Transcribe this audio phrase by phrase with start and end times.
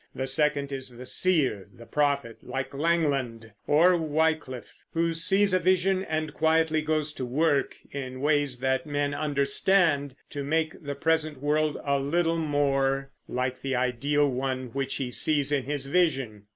[0.15, 6.03] The second is the seer, the prophet, like Langland, or Wyclif, who sees a vision
[6.03, 11.77] and quietly goes to work, in ways that men understand, to make the present world
[11.83, 16.47] a little more like the ideal one which he sees in his vision.